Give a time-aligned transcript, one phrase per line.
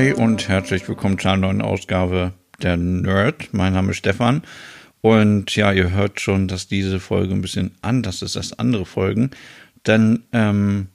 [0.00, 2.32] Hey und herzlich willkommen zu einer neuen Ausgabe
[2.62, 3.52] der Nerd.
[3.52, 4.40] Mein Name ist Stefan.
[5.02, 9.32] Und ja, ihr hört schon, dass diese Folge ein bisschen anders ist als andere Folgen,
[9.86, 10.86] denn ähm,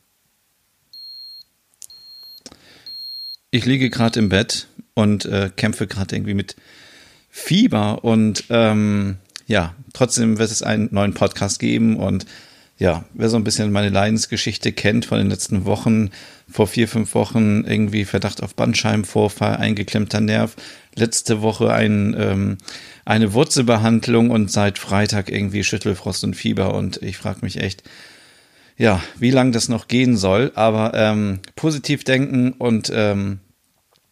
[3.52, 6.56] ich liege gerade im Bett und äh, kämpfe gerade irgendwie mit
[7.30, 8.04] Fieber.
[8.04, 12.26] Und ähm, ja, trotzdem wird es einen neuen Podcast geben und
[12.78, 16.10] ja, wer so ein bisschen meine Leidensgeschichte kennt von den letzten Wochen,
[16.50, 20.56] vor vier, fünf Wochen irgendwie Verdacht auf Bandscheibenvorfall, eingeklemmter Nerv,
[20.96, 22.58] letzte Woche ein, ähm,
[23.06, 27.84] eine Wurzelbehandlung und seit Freitag irgendwie Schüttelfrost und Fieber und ich frage mich echt,
[28.78, 33.40] ja, wie lange das noch gehen soll, aber ähm, positiv denken und ähm,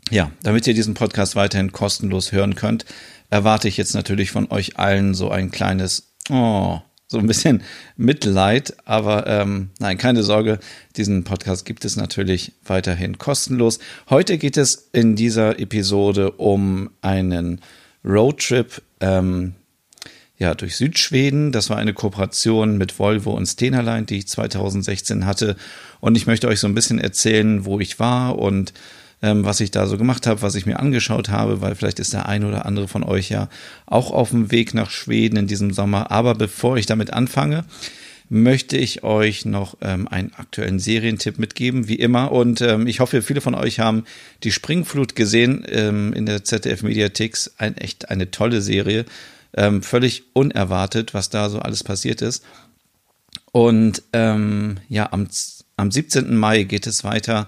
[0.10, 2.86] ja, damit ihr diesen Podcast weiterhin kostenlos hören könnt,
[3.30, 7.62] erwarte ich jetzt natürlich von euch allen so ein kleines Oh, so ein bisschen
[7.96, 10.60] Mitleid, aber ähm, nein, keine Sorge,
[10.96, 13.80] diesen Podcast gibt es natürlich weiterhin kostenlos.
[14.10, 17.62] Heute geht es in dieser Episode um einen
[18.04, 19.54] Roadtrip ähm,
[20.38, 21.52] ja, durch Südschweden.
[21.52, 25.56] Das war eine Kooperation mit Volvo und Stena Line, die ich 2016 hatte.
[26.00, 28.74] Und ich möchte euch so ein bisschen erzählen, wo ich war und
[29.24, 32.14] ähm, was ich da so gemacht habe, was ich mir angeschaut habe, weil vielleicht ist
[32.14, 33.48] der ein oder andere von euch ja
[33.86, 36.12] auch auf dem Weg nach Schweden in diesem Sommer.
[36.12, 37.64] Aber bevor ich damit anfange,
[38.30, 42.34] möchte ich euch noch ähm, einen aktuellen Serientipp mitgeben, wie immer.
[42.34, 44.04] Und ähm, ich hoffe, viele von euch haben
[44.44, 47.38] die Springflut gesehen ähm, in der ZDF Mediathek.
[47.58, 49.06] Ein, echt eine tolle Serie.
[49.56, 52.44] Ähm, völlig unerwartet, was da so alles passiert ist.
[53.54, 55.28] Und ähm, ja, am,
[55.78, 56.36] am 17.
[56.36, 57.48] Mai geht es weiter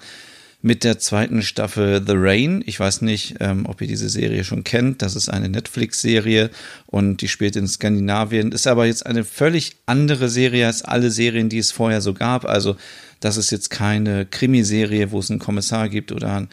[0.66, 2.64] mit der zweiten Staffel The Rain.
[2.66, 5.04] Ich weiß nicht, ähm, ob ihr diese Serie schon kennt.
[5.04, 6.50] Das ist eine Netflix-Serie
[6.88, 8.52] und die spielt in Skandinavien.
[8.52, 12.46] Ist aber jetzt eine völlig andere Serie als alle Serien, die es vorher so gab.
[12.46, 12.78] Also
[13.20, 16.50] das ist jetzt keine Krimiserie, wo es einen Kommissar gibt oder einen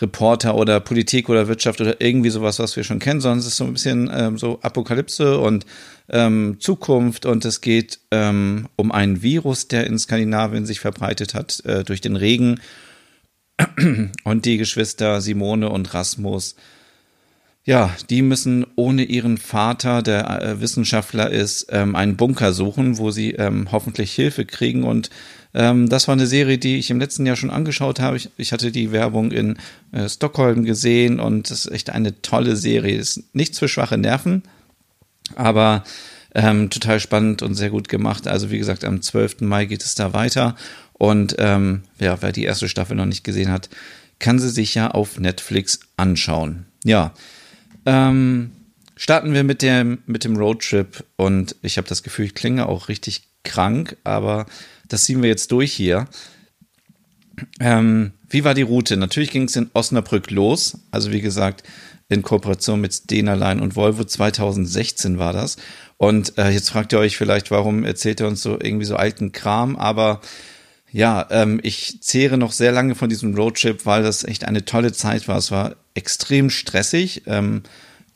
[0.00, 3.58] Reporter oder Politik oder Wirtschaft oder irgendwie sowas, was wir schon kennen, sondern es ist
[3.58, 5.66] so ein bisschen ähm, so Apokalypse und
[6.08, 11.62] ähm, Zukunft und es geht ähm, um einen Virus, der in Skandinavien sich verbreitet hat
[11.66, 12.58] äh, durch den Regen
[14.24, 16.56] und die Geschwister Simone und Rasmus,
[17.64, 23.10] ja, die müssen ohne ihren Vater, der äh, Wissenschaftler ist, ähm, einen Bunker suchen, wo
[23.10, 24.82] sie ähm, hoffentlich Hilfe kriegen.
[24.82, 25.10] Und
[25.52, 28.18] ähm, das war eine Serie, die ich im letzten Jahr schon angeschaut habe.
[28.38, 29.58] Ich, hatte die Werbung in
[29.92, 32.96] äh, Stockholm gesehen und das ist echt eine tolle Serie.
[32.96, 34.42] Ist nichts für schwache Nerven,
[35.36, 35.84] aber
[36.32, 38.28] total spannend und sehr gut gemacht.
[38.28, 39.40] Also wie gesagt, am 12.
[39.40, 40.54] Mai geht es da weiter.
[41.00, 43.70] Und ähm, ja, wer die erste Staffel noch nicht gesehen hat,
[44.18, 46.66] kann sie sich ja auf Netflix anschauen.
[46.84, 47.14] Ja,
[47.86, 48.50] ähm,
[48.96, 52.90] starten wir mit dem, mit dem Roadtrip und ich habe das Gefühl, ich klinge auch
[52.90, 54.44] richtig krank, aber
[54.88, 56.06] das ziehen wir jetzt durch hier.
[57.60, 58.98] Ähm, wie war die Route?
[58.98, 60.80] Natürlich ging es in Osnabrück los.
[60.90, 61.62] Also wie gesagt,
[62.10, 65.56] in Kooperation mit Line und Volvo 2016 war das.
[65.96, 69.32] Und äh, jetzt fragt ihr euch vielleicht, warum erzählt er uns so irgendwie so alten
[69.32, 70.20] Kram, aber
[70.92, 74.92] ja, ähm, ich zehre noch sehr lange von diesem Roadtrip, weil das echt eine tolle
[74.92, 75.38] Zeit war.
[75.38, 77.62] Es war extrem stressig, ähm,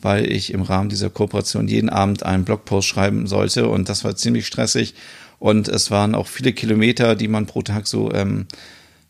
[0.01, 4.17] weil ich im Rahmen dieser Kooperation jeden Abend einen Blogpost schreiben sollte und das war
[4.17, 4.95] ziemlich stressig.
[5.39, 8.47] Und es waren auch viele Kilometer, die man pro Tag so ähm,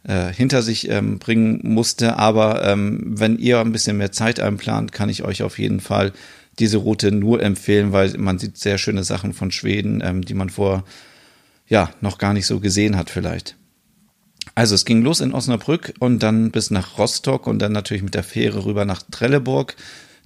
[0.05, 2.19] äh, hinter sich ähm, bringen musste.
[2.19, 6.13] Aber ähm, wenn ihr ein bisschen mehr Zeit einplant, kann ich euch auf jeden Fall
[6.59, 10.51] diese Route nur empfehlen, weil man sieht sehr schöne Sachen von Schweden, ähm, die man
[10.51, 10.85] vor
[11.67, 13.57] ja, noch gar nicht so gesehen hat vielleicht.
[14.55, 18.15] Also es ging los in Osnabrück und dann bis nach Rostock und dann natürlich mit
[18.15, 19.75] der Fähre rüber nach Trelleborg.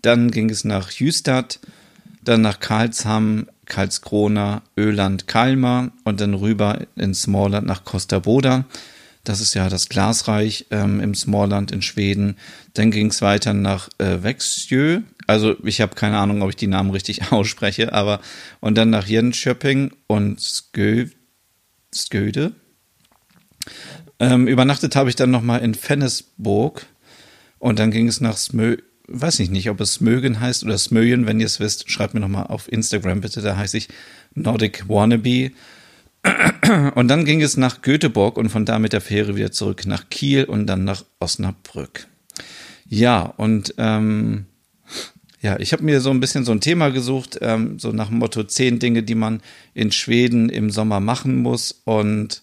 [0.03, 1.61] Dann ging es nach Jüstad,
[2.23, 8.65] dann nach Karlsham, Karlskrona, Öland, Kalmar und dann rüber ins Smallland nach Costa Boda.
[9.25, 12.37] Das ist ja das Glasreich ähm, im Smallland in Schweden.
[12.75, 15.03] Dann ging es weiter nach äh, Växjö.
[15.27, 18.21] Also ich habe keine Ahnung, ob ich die Namen richtig ausspreche, aber
[18.61, 21.07] und dann nach Jönköping und Skö
[21.95, 22.53] Sköde.
[24.19, 26.87] Ähm, übernachtet habe ich dann nochmal in Fennesburg
[27.59, 31.27] und dann ging es nach Smö, weiß ich nicht, ob es Smögen heißt oder Smögen,
[31.27, 33.89] wenn ihr es wisst, schreibt mir nochmal auf Instagram bitte, da heiße ich
[34.35, 35.53] Nordic Wannabe.
[36.95, 40.11] Und dann ging es nach Göteborg und von da mit der Fähre wieder zurück nach
[40.11, 42.09] Kiel und dann nach Osnabrück.
[42.89, 44.47] Ja, und ähm,
[45.41, 48.19] ja, ich habe mir so ein bisschen so ein Thema gesucht, ähm, so nach dem
[48.19, 49.41] Motto zehn Dinge, die man
[49.73, 51.81] in Schweden im Sommer machen muss.
[51.85, 52.43] Und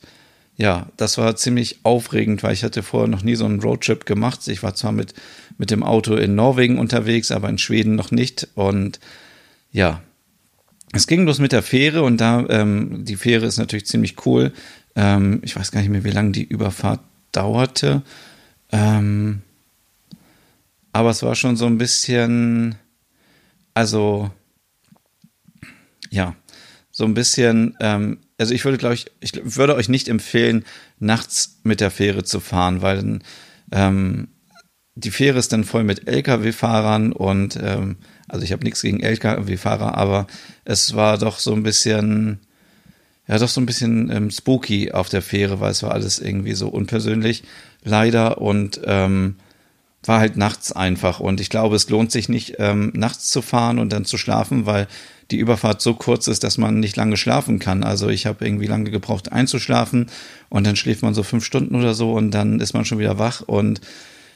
[0.56, 4.47] ja, das war ziemlich aufregend, weil ich hatte vorher noch nie so einen Roadtrip gemacht.
[4.47, 5.13] Ich war zwar mit,
[5.57, 8.47] mit dem Auto in Norwegen unterwegs, aber in Schweden noch nicht.
[8.56, 9.01] Und
[9.74, 10.01] ja,
[10.94, 14.53] es ging los mit der Fähre und da, ähm, die Fähre ist natürlich ziemlich cool.
[14.95, 17.01] Ähm, ich weiß gar nicht mehr, wie lange die Überfahrt
[17.33, 18.03] dauerte.
[18.71, 19.42] Ähm,
[20.94, 22.75] aber es war schon so ein bisschen,
[23.75, 24.31] also,
[26.10, 26.36] ja,
[26.92, 30.66] so ein bisschen, ähm, also ich würde, glaube ich, ich würde euch nicht empfehlen,
[30.98, 33.19] nachts mit der Fähre zu fahren, weil
[33.72, 34.30] ähm,
[34.95, 37.98] die Fähre ist dann voll mit Lkw-Fahrern und ähm,
[38.30, 40.28] also ich habe nichts gegen Lkw-Fahrer, aber
[40.63, 42.39] es war doch so ein bisschen,
[43.28, 46.54] ja, doch so ein bisschen ähm, spooky auf der Fähre, weil es war alles irgendwie
[46.54, 47.44] so unpersönlich,
[47.83, 48.39] leider.
[48.39, 49.36] Und ähm,
[50.07, 51.19] war halt nachts einfach.
[51.19, 54.66] Und ich glaube, es lohnt sich nicht, ähm, nachts zu fahren und dann zu schlafen,
[54.66, 54.88] weil
[55.31, 57.84] die Überfahrt so kurz ist, dass man nicht lange schlafen kann.
[57.84, 60.07] Also ich habe irgendwie lange gebraucht einzuschlafen
[60.50, 63.18] und dann schläft man so fünf Stunden oder so und dann ist man schon wieder
[63.18, 63.81] wach und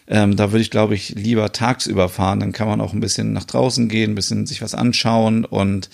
[0.07, 2.39] ähm, da würde ich, glaube ich, lieber tagsüber fahren.
[2.39, 5.89] Dann kann man auch ein bisschen nach draußen gehen, ein bisschen sich was anschauen und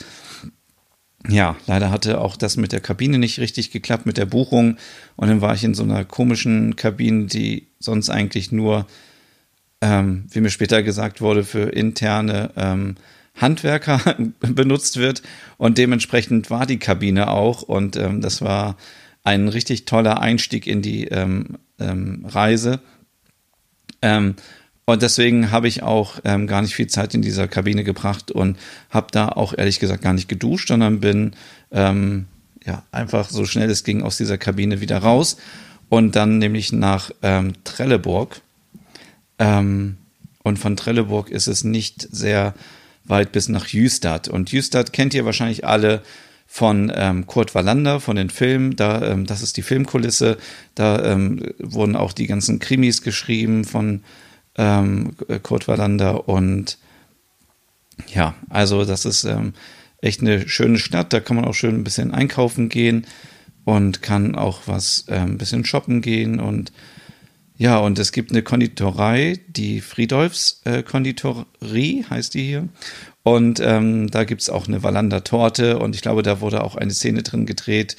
[1.27, 4.77] ja, leider hatte auch das mit der Kabine nicht richtig geklappt, mit der Buchung.
[5.16, 8.86] Und dann war ich in so einer komischen Kabine, die sonst eigentlich nur,
[9.85, 12.95] ähm, wie mir später gesagt wurde, für interne ähm,
[13.35, 15.21] Handwerker benutzt wird.
[15.57, 17.61] Und dementsprechend war die Kabine auch.
[17.61, 18.77] Und ähm, das war
[19.23, 22.79] ein richtig toller Einstieg in die ähm, ähm, Reise.
[24.01, 24.35] Ähm,
[24.85, 28.57] und deswegen habe ich auch ähm, gar nicht viel Zeit in dieser Kabine gebracht und
[28.89, 31.35] habe da auch ehrlich gesagt gar nicht geduscht, sondern bin
[31.71, 32.25] ähm,
[32.63, 35.38] ja einfach so schnell es ging aus dieser Kabine wieder raus
[35.89, 38.41] und dann nämlich nach ähm, Trelleborg.
[39.39, 39.97] Ähm,
[40.43, 42.53] und von Trelleborg ist es nicht sehr
[43.03, 44.27] weit bis nach Jüstad.
[44.27, 46.01] Und Jüstad kennt ihr wahrscheinlich alle
[46.47, 48.75] von ähm, Kurt Wallander, von den Filmen.
[48.75, 50.37] Da, ähm, das ist die Filmkulisse.
[50.75, 54.03] Da ähm, wurden auch die ganzen Krimis geschrieben von
[54.57, 56.29] ähm, Kurt Wallander.
[56.29, 56.77] Und
[58.13, 59.53] ja, also das ist ähm,
[60.01, 61.11] echt eine schöne Stadt.
[61.13, 63.07] Da kann man auch schön ein bisschen einkaufen gehen
[63.63, 66.39] und kann auch was ein bisschen shoppen gehen.
[66.39, 66.71] Und
[67.57, 72.67] ja, und es gibt eine Konditorei, die Friedolfs äh, Konditorie heißt die hier.
[73.23, 77.23] Und ähm, da gibt's auch eine Wallander-Torte und ich glaube, da wurde auch eine Szene
[77.23, 77.95] drin gedreht.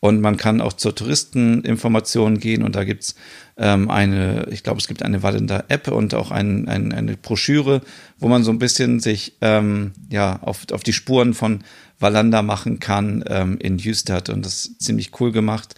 [0.00, 3.14] Und man kann auch zur Touristeninformation gehen und da gibt's
[3.56, 7.80] ähm, eine, ich glaube, es gibt eine Wallander-App und auch ein, ein, eine Broschüre,
[8.18, 11.60] wo man so ein bisschen sich ähm, ja auf, auf die Spuren von
[11.98, 15.74] Wallander machen kann ähm, in Jüstad und das ist ziemlich cool gemacht.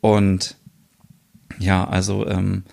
[0.00, 0.56] Und
[1.60, 2.64] ja, also ähm,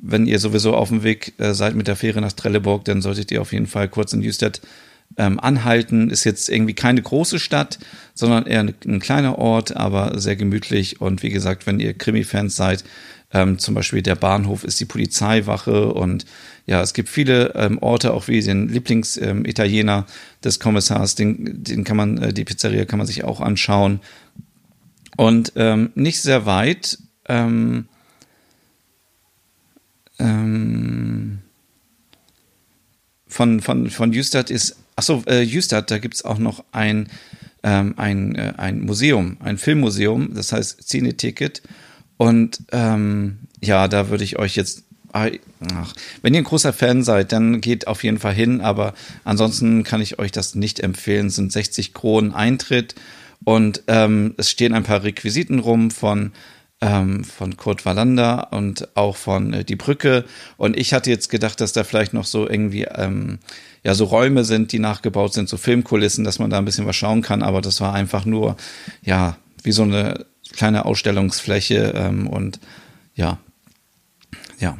[0.00, 3.30] wenn ihr sowieso auf dem Weg äh, seid mit der Fähre nach Trelleborg, dann solltet
[3.30, 4.60] ihr auf jeden Fall kurz in Jüstad
[5.18, 6.10] ähm, anhalten.
[6.10, 7.78] Ist jetzt irgendwie keine große Stadt,
[8.14, 11.00] sondern eher ein, ein kleiner Ort, aber sehr gemütlich.
[11.00, 12.84] Und wie gesagt, wenn ihr Krimi-Fans seid,
[13.32, 16.26] ähm, zum Beispiel der Bahnhof ist die Polizeiwache und
[16.66, 20.04] ja, es gibt viele ähm, Orte, auch wie den Lieblingsitaliener ähm,
[20.42, 24.00] des Kommissars, den, den kann man, äh, die Pizzeria kann man sich auch anschauen.
[25.16, 26.98] Und ähm, nicht sehr weit,
[30.20, 31.38] ähm,
[33.26, 37.08] von, von, von Jüstad ist Achso, äh, Jüstad, da gibt es auch noch ein,
[37.62, 41.62] ähm, ein, äh, ein Museum, ein Filmmuseum, das heißt Cine-Ticket.
[42.18, 47.32] Und ähm, ja, da würde ich euch jetzt ach, wenn ihr ein großer Fan seid,
[47.32, 51.28] dann geht auf jeden Fall hin, aber ansonsten kann ich euch das nicht empfehlen.
[51.28, 52.94] Es sind 60 Kronen Eintritt
[53.44, 56.32] und ähm, es stehen ein paar Requisiten rum von
[56.80, 60.24] ähm, von Kurt Wallander und auch von äh, Die Brücke.
[60.56, 63.38] Und ich hatte jetzt gedacht, dass da vielleicht noch so irgendwie ähm,
[63.84, 66.96] ja so Räume sind, die nachgebaut sind, so Filmkulissen, dass man da ein bisschen was
[66.96, 67.42] schauen kann.
[67.42, 68.56] Aber das war einfach nur
[69.02, 72.60] ja wie so eine kleine Ausstellungsfläche ähm, und
[73.14, 73.38] ja
[74.60, 74.78] ja.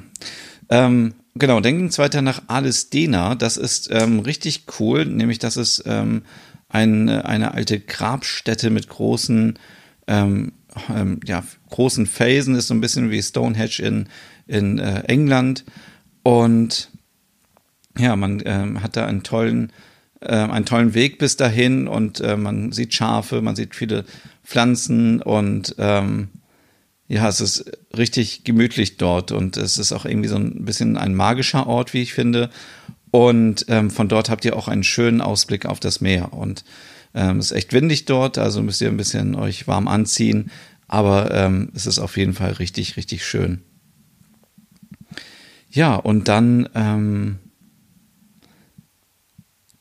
[0.69, 3.35] Ähm, genau, dann ging es weiter nach Alesdena.
[3.35, 6.23] Das ist ähm, richtig cool, nämlich das ist ähm,
[6.69, 9.59] ein, eine alte Grabstätte mit großen
[10.07, 10.53] ähm,
[10.95, 14.09] ähm, ja, großen Felsen, ist so ein bisschen wie Stonehenge in,
[14.47, 15.65] in äh, England.
[16.23, 16.91] Und
[17.99, 19.73] ja, man ähm, hat da einen tollen,
[20.21, 24.05] äh, einen tollen Weg bis dahin und äh, man sieht Schafe, man sieht viele
[24.45, 26.29] Pflanzen und ähm,
[27.09, 31.15] ja, es ist richtig gemütlich dort und es ist auch irgendwie so ein bisschen ein
[31.15, 32.51] magischer Ort, wie ich finde.
[33.11, 36.33] Und ähm, von dort habt ihr auch einen schönen Ausblick auf das Meer.
[36.33, 36.65] Und
[37.15, 40.51] ähm, es ist echt windig dort, also müsst ihr ein bisschen euch warm anziehen.
[40.89, 43.63] Aber ähm, es ist auf jeden Fall richtig, richtig schön.
[45.71, 47.39] ja, und dann ähm,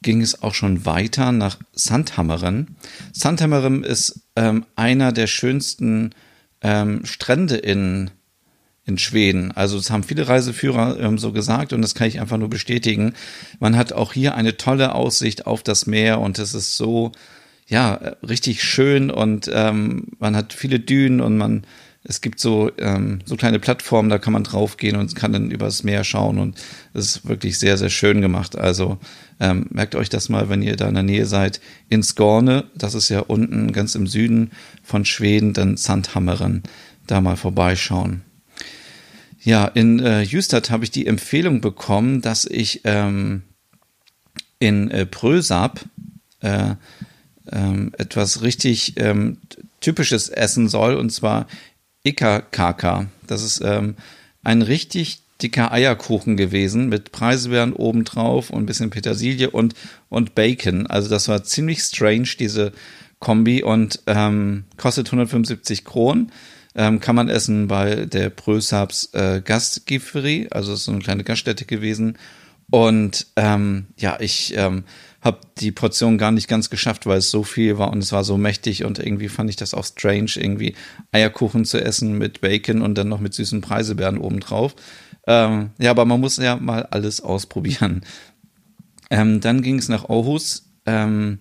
[0.02, 2.78] ging es auch schon weiter nach Sandhammeren.
[3.12, 6.12] Sandhammeren ist ähm, einer der schönsten
[6.62, 8.12] ähm, Strände in,
[8.90, 9.52] in Schweden.
[9.54, 13.14] Also das haben viele Reiseführer ähm, so gesagt und das kann ich einfach nur bestätigen.
[13.60, 17.14] Man hat auch hier eine tolle Aussicht auf das Meer und es ist so,
[17.68, 17.94] ja,
[18.28, 21.64] richtig schön und ähm, man hat viele Dünen und man
[22.04, 25.84] es gibt so, ähm, so kleine Plattformen, da kann man draufgehen und kann dann übers
[25.84, 26.58] Meer schauen und
[26.94, 28.58] es ist wirklich sehr, sehr schön gemacht.
[28.58, 28.98] Also
[29.40, 32.96] ähm, merkt euch das mal, wenn ihr da in der Nähe seid, in Skåne, das
[32.96, 36.64] ist ja unten ganz im Süden von Schweden, dann Sandhammeren,
[37.06, 38.22] da mal vorbeischauen.
[39.42, 43.44] Ja, in äh, Jüstad habe ich die Empfehlung bekommen, dass ich ähm,
[44.60, 45.86] in äh, Prösab
[46.42, 46.76] äh,
[47.52, 49.38] ähm, etwas richtig ähm,
[49.80, 51.48] Typisches essen soll, und zwar
[52.04, 53.08] Ikakaka.
[53.28, 53.96] Das ist ähm,
[54.44, 59.74] ein richtig dicker Eierkuchen gewesen mit Preiselbeeren obendrauf und ein bisschen Petersilie und,
[60.10, 60.86] und Bacon.
[60.88, 62.74] Also das war ziemlich strange, diese
[63.20, 66.32] Kombi und ähm, kostet 175 Kronen.
[66.76, 72.18] Ähm, kann man essen bei der Prösabs äh, Gastgiferie, also so eine kleine Gaststätte gewesen.
[72.70, 74.84] Und ähm, ja, ich ähm,
[75.22, 78.24] habe die Portion gar nicht ganz geschafft, weil es so viel war und es war
[78.24, 80.76] so mächtig und irgendwie fand ich das auch strange, irgendwie
[81.12, 84.76] Eierkuchen zu essen mit Bacon und dann noch mit süßen Preiselbeeren obendrauf.
[85.28, 88.02] Ähm, ja, aber man muss ja mal alles ausprobieren.
[89.12, 91.40] Ähm, dann ging es nach Aarhus, ähm,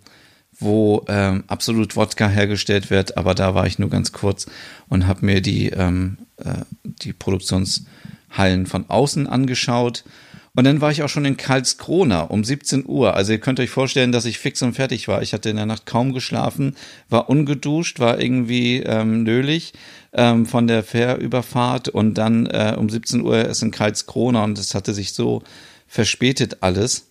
[0.59, 4.47] wo ähm, absolut Wodka hergestellt wird, aber da war ich nur ganz kurz
[4.89, 10.05] und habe mir die, ähm, äh, die Produktionshallen von außen angeschaut
[10.59, 13.15] und dann war ich auch schon in Karlskrona um 17 Uhr.
[13.15, 15.23] Also ihr könnt euch vorstellen, dass ich fix und fertig war.
[15.23, 16.75] Ich hatte in der Nacht kaum geschlafen,
[17.09, 19.73] war ungeduscht, war irgendwie ähm, nölig
[20.13, 24.75] ähm, von der Fährüberfahrt und dann äh, um 17 Uhr ist in Karlskrona und es
[24.75, 25.45] hatte sich so
[25.87, 27.08] verspätet alles.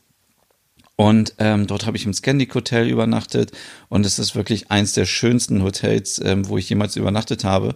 [0.98, 3.52] Und ähm, dort habe ich im Scandic Hotel übernachtet
[3.88, 7.76] und es ist wirklich eins der schönsten Hotels, ähm, wo ich jemals übernachtet habe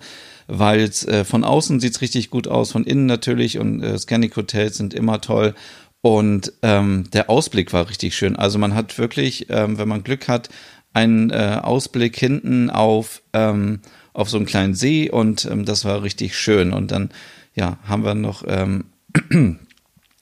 [0.53, 4.75] weil äh, von außen sieht's richtig gut aus, von innen natürlich und äh, Scannic Hotels
[4.77, 5.55] sind immer toll.
[6.01, 8.35] Und ähm, der Ausblick war richtig schön.
[8.35, 10.49] Also man hat wirklich, ähm, wenn man Glück hat,
[10.93, 13.79] einen äh, Ausblick hinten auf, ähm,
[14.13, 16.73] auf so einen kleinen See und ähm, das war richtig schön.
[16.73, 17.11] Und dann
[17.53, 18.85] ja, haben wir noch ähm,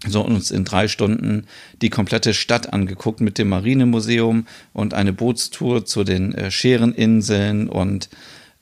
[0.08, 1.46] so uns in drei Stunden
[1.82, 8.10] die komplette Stadt angeguckt mit dem Marinemuseum und eine Bootstour zu den äh, Schereninseln und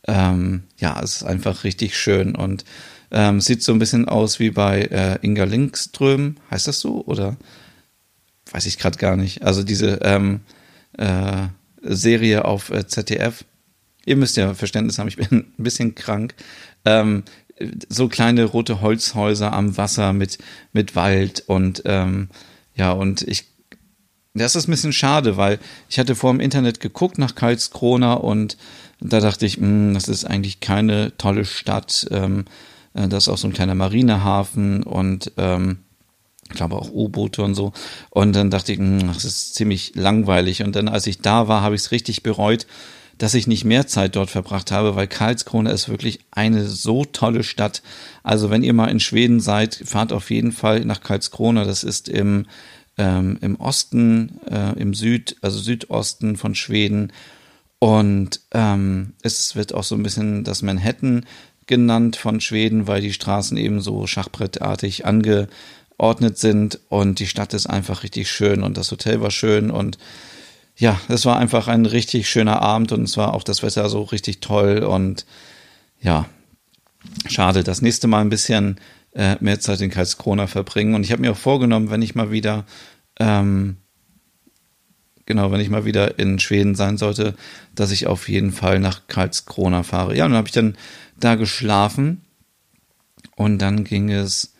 [0.08, 2.64] ähm, ja, es ist einfach richtig schön und
[3.12, 7.04] ähm, sieht so ein bisschen aus wie bei äh, Inga Linkström, heißt das so?
[7.06, 7.38] Oder
[8.52, 9.44] weiß ich gerade gar nicht.
[9.44, 10.42] Also diese ähm,
[10.98, 11.48] äh,
[11.82, 13.46] Serie auf äh, ZDF.
[14.06, 16.36] Ihr müsst ja Verständnis haben, ich bin ein bisschen krank.
[16.86, 17.24] Ähm,
[17.90, 20.38] so kleine rote Holzhäuser am Wasser mit,
[20.74, 22.30] mit Wald und ähm,
[22.76, 23.46] ja, und ich
[24.38, 25.60] das ist ein bisschen schade, weil
[25.90, 28.58] ich hatte vor im Internet geguckt nach Karlskrona und
[29.00, 32.08] da dachte ich, mh, hm, das ist eigentlich keine tolle Stadt.
[32.12, 32.46] Ähm,
[32.94, 35.80] äh, das ist auch so ein kleiner Marinehafen und ähm,
[36.50, 37.74] ich glaube auch U-Boote und so.
[38.10, 40.64] Und dann dachte ich, mh, hm, das ist ziemlich langweilig.
[40.64, 42.66] Und dann, als ich da war, habe ich es richtig bereut,
[43.18, 47.44] dass ich nicht mehr Zeit dort verbracht habe, weil Karlskrona ist wirklich eine so tolle
[47.44, 47.82] Stadt.
[48.24, 51.64] Also wenn ihr mal in Schweden seid, fahrt auf jeden Fall nach Karlskrona.
[51.64, 52.46] Das ist im,
[52.98, 57.12] ähm, im Osten, äh, im Süd, also Südosten von Schweden.
[57.80, 61.26] Und ähm, es wird auch so ein bisschen das Manhattan
[61.68, 67.68] genannt von Schweden, weil die Straßen eben so schachbrettartig angeordnet sind und die Stadt ist
[67.68, 69.98] einfach richtig schön und das Hotel war schön und
[70.78, 74.04] ja, es war einfach ein richtig schöner Abend und es war auch das Wetter so
[74.04, 75.26] richtig toll und
[76.00, 76.28] ja,
[77.28, 78.80] schade, das nächste Mal ein bisschen
[79.14, 82.32] äh, mehr Zeit in Karlskrona verbringen und ich habe mir auch vorgenommen, wenn ich mal
[82.32, 82.66] wieder
[83.20, 83.78] ähm,
[85.26, 87.36] genau, wenn ich mal wieder in Schweden sein sollte,
[87.76, 90.16] dass ich auf jeden Fall nach Karlskrona fahre.
[90.16, 90.76] Ja, und dann habe ich dann
[91.20, 92.22] da geschlafen
[93.36, 94.54] und dann ging es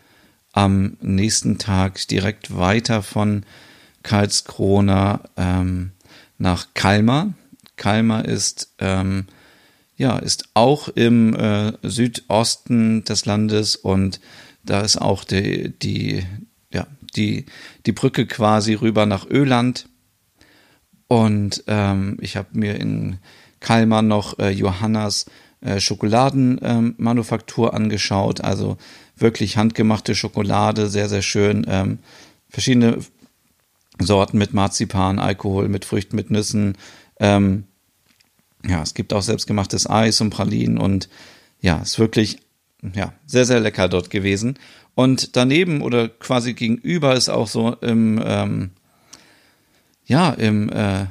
[0.52, 3.46] am nächsten Tag direkt weiter von
[4.04, 5.92] Karlskrona ähm,
[6.38, 7.34] nach Kalmar.
[7.76, 9.26] Kalmar ist ähm,
[9.96, 14.20] ja ist auch im äh, Südosten des Landes und
[14.64, 16.24] da ist auch die die
[16.72, 17.46] ja die
[17.86, 19.88] die Brücke quasi rüber nach Öland
[21.08, 23.20] und ähm, ich habe mir in
[23.60, 25.26] Kalmar noch äh, Johannas
[25.62, 28.42] äh, Schokoladenmanufaktur ähm, angeschaut.
[28.42, 28.78] Also
[29.16, 31.66] wirklich handgemachte Schokolade, sehr, sehr schön.
[31.68, 32.00] Ähm,
[32.50, 33.00] verschiedene
[34.00, 36.78] Sorten mit Marzipan, Alkohol, mit Früchten, mit Nüssen.
[37.20, 37.66] Ähm,
[38.68, 41.10] ja, es gibt auch selbstgemachtes Eis und Pralinen und
[41.62, 42.40] ja, ist wirklich
[42.94, 44.60] ja, sehr, sehr lecker dort gewesen.
[44.96, 48.72] Und daneben oder quasi gegenüber ist auch so im, ähm,
[50.06, 51.06] ja, im, äh,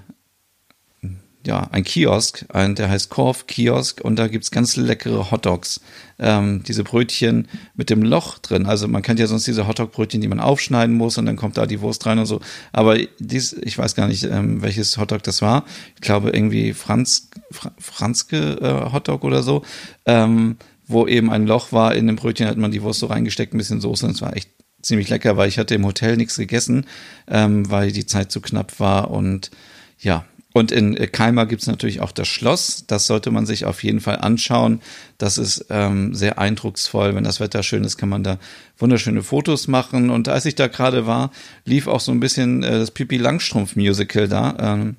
[1.46, 5.80] ja, ein Kiosk, ein, der heißt Korf Kiosk und da gibt's ganz leckere Hotdogs.
[6.18, 8.66] Ähm, diese Brötchen mit dem Loch drin.
[8.66, 11.66] Also man kennt ja sonst diese Hotdog-Brötchen, die man aufschneiden muss und dann kommt da
[11.66, 12.40] die Wurst rein und so.
[12.72, 15.64] Aber dies, ich weiß gar nicht, ähm, welches Hotdog das war.
[15.94, 19.62] Ich glaube irgendwie Franz, Fra Franzke äh, Hotdog oder so.
[20.06, 20.56] Ähm,
[20.88, 23.58] wo eben ein Loch war in dem Brötchen, hat man die Wurst so reingesteckt, ein
[23.58, 24.50] bisschen Soße und es war echt
[24.82, 26.86] ziemlich lecker, weil ich hatte im Hotel nichts gegessen,
[27.26, 29.50] ähm, weil die Zeit zu knapp war und
[29.98, 30.24] ja,
[30.56, 32.84] und in Kalmar gibt's natürlich auch das Schloss.
[32.86, 34.80] Das sollte man sich auf jeden Fall anschauen.
[35.18, 37.14] Das ist ähm, sehr eindrucksvoll.
[37.14, 38.38] Wenn das Wetter schön ist, kann man da
[38.78, 40.08] wunderschöne Fotos machen.
[40.08, 41.30] Und als ich da gerade war,
[41.66, 44.56] lief auch so ein bisschen äh, das Pipi Langstrumpf Musical da.
[44.58, 44.96] Ähm,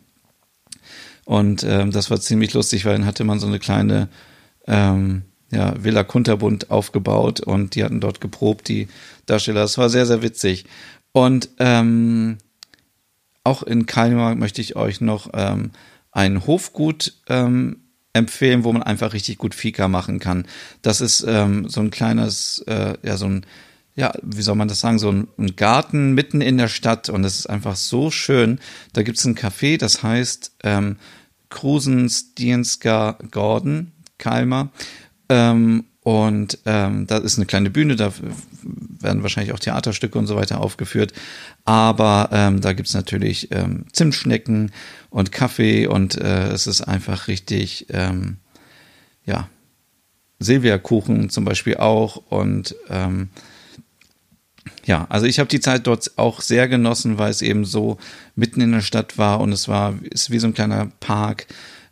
[1.25, 4.09] und ähm, das war ziemlich lustig, weil dann hatte man so eine kleine
[4.67, 8.89] ähm, ja, Villa Kunterbund aufgebaut und die hatten dort geprobt, die
[9.25, 9.61] Darsteller.
[9.61, 10.65] Das war sehr, sehr witzig.
[11.13, 12.37] Und ähm,
[13.47, 15.71] auch in Kalmar möchte ich euch noch ähm,
[16.11, 17.77] ein Hofgut ähm,
[18.11, 20.45] empfehlen, wo man einfach richtig gut Fika machen kann.
[20.81, 23.45] Das ist ähm, so ein kleines, äh, ja, so ein,
[23.95, 27.23] ja, wie soll man das sagen, so ein, ein Garten mitten in der Stadt und
[27.23, 28.59] es ist einfach so schön.
[28.91, 30.97] Da gibt's ein Café, das heißt ähm,
[31.49, 34.71] Krusenstienska Gordon, Kalmar.
[35.29, 38.13] Ähm, und ähm, da ist eine kleine Bühne, da
[38.63, 41.11] werden wahrscheinlich auch Theaterstücke und so weiter aufgeführt.
[41.65, 44.71] Aber ähm, da gibt's natürlich ähm, Zimtschnecken
[45.09, 48.37] und Kaffee und äh, es ist einfach richtig, ähm,
[49.25, 49.49] ja,
[50.39, 52.15] Silvia-Kuchen zum Beispiel auch.
[52.29, 53.27] Und ähm,
[54.85, 57.97] ja, also ich habe die Zeit dort auch sehr genossen, weil es eben so
[58.33, 61.47] mitten in der Stadt war und es war, ist wie so ein kleiner Park,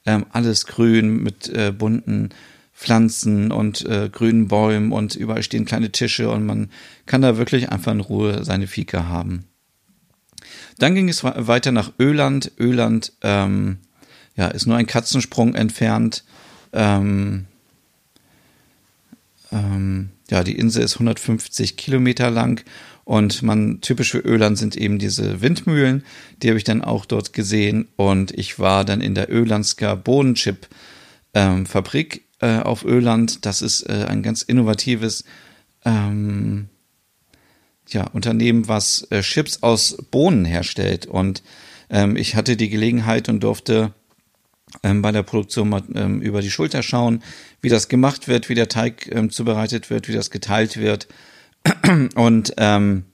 [0.06, 2.30] ähm, alles grün mit äh, bunten
[2.76, 6.70] Pflanzen und äh, grünen Bäumen und überall stehen kleine Tische und man
[7.06, 9.46] kann da wirklich einfach in Ruhe seine Fika haben.
[10.78, 12.52] Dann ging es weiter nach Öland.
[12.60, 13.78] Öland ähm,
[14.36, 16.26] ja, ist nur ein Katzensprung entfernt.
[16.74, 17.46] Ähm,
[19.54, 22.66] ähm, ja, die Insel ist 150 Kilometer lang
[23.06, 26.04] und man typisch für Öland sind eben diese Windmühlen.
[26.42, 30.68] Die habe ich dann auch dort gesehen und ich war dann in der Ölandsker Bodenchip
[31.34, 33.46] ähm, Fabrik äh, auf Öland.
[33.46, 35.24] Das ist äh, ein ganz innovatives
[35.84, 36.70] ähm,
[37.90, 41.06] ja, Unternehmen, was äh, Chips aus Bohnen herstellt.
[41.06, 41.44] Und
[41.90, 43.94] ähm, ich hatte die Gelegenheit und durfte
[44.84, 47.24] ähm, bei der Produktion mal ähm, über die Schulter schauen,
[47.62, 51.08] wie das gemacht wird, wie der Teig ähm, zubereitet wird, wie das geteilt wird.
[52.16, 53.06] Und ähm,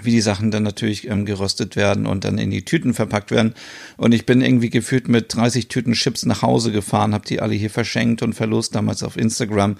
[0.00, 3.54] wie die Sachen dann natürlich ähm, geröstet werden und dann in die Tüten verpackt werden.
[3.96, 7.54] Und ich bin irgendwie gefühlt mit 30 Tüten Chips nach Hause gefahren, habe die alle
[7.54, 9.76] hier verschenkt und verlost damals auf Instagram.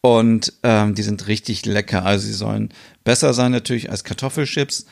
[0.00, 2.04] Und ähm, die sind richtig lecker.
[2.04, 2.70] Also sie sollen
[3.04, 4.86] besser sein natürlich als Kartoffelchips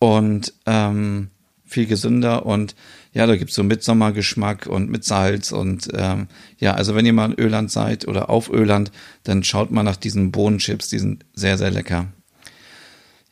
[0.00, 1.28] und ähm,
[1.64, 2.74] viel gesünder und
[3.12, 6.28] ja, da gibt's so Mitsommergeschmack und mit Salz und ähm,
[6.58, 8.90] ja, also wenn ihr mal in Öland seid oder auf Öland,
[9.24, 12.08] dann schaut mal nach diesen Bohnenchips, die sind sehr, sehr lecker.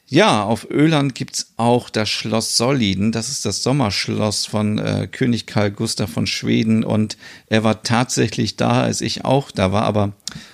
[0.09, 3.11] Ja, auf Öland gibt's auch das Schloss Solliden.
[3.11, 6.85] Das ist das Sommerschloss von äh, König Karl Gustav von Schweden.
[6.85, 7.17] Und
[7.49, 9.83] er war tatsächlich da, als ich auch da war.
[9.83, 10.13] Aber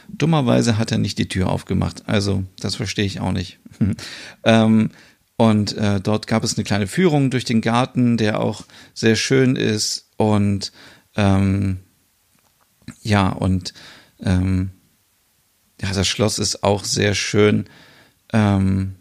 [0.08, 2.04] dummerweise hat er nicht die Tür aufgemacht.
[2.06, 3.58] Also, das verstehe ich auch nicht.
[4.44, 4.90] ähm,
[5.36, 9.56] und äh, dort gab es eine kleine Führung durch den Garten, der auch sehr schön
[9.56, 10.08] ist.
[10.16, 10.72] Und
[11.14, 11.80] ähm,
[13.02, 13.74] ja, und
[14.22, 14.70] ähm,
[15.78, 17.66] ja, das Schloss ist auch sehr schön.
[18.32, 18.94] Ähm,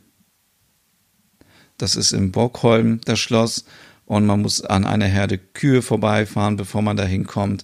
[1.82, 3.66] das ist in Bockholm das Schloss
[4.06, 7.64] und man muss an einer Herde Kühe vorbeifahren, bevor man da hinkommt.